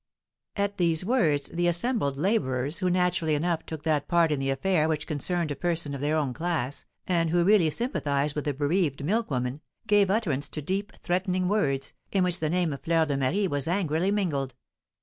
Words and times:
At 0.55 0.77
these 0.77 1.05
words 1.05 1.45
the 1.49 1.67
assembled 1.67 2.17
labourers, 2.17 2.79
who 2.79 2.89
naturally 2.89 3.35
enough 3.35 3.63
took 3.67 3.83
that 3.83 4.07
part 4.07 4.31
in 4.31 4.39
the 4.39 4.49
affair 4.49 4.87
which 4.87 5.05
concerned 5.05 5.51
a 5.51 5.55
person 5.55 5.93
of 5.93 6.01
their 6.01 6.17
own 6.17 6.33
class, 6.33 6.85
and 7.05 7.29
who 7.29 7.43
really 7.43 7.69
sympathised 7.69 8.33
with 8.33 8.45
the 8.45 8.53
bereaved 8.55 9.05
milk 9.05 9.29
woman, 9.29 9.61
gave 9.85 10.09
utterance 10.09 10.49
to 10.49 10.61
deep, 10.63 10.91
threatening 11.03 11.47
words, 11.47 11.93
in 12.11 12.23
which 12.23 12.39
the 12.39 12.49
name 12.49 12.73
of 12.73 12.81
Fleur 12.81 13.05
de 13.05 13.15
Marie 13.15 13.47
was 13.47 13.67
angrily 13.67 14.09
mingled. 14.09 14.55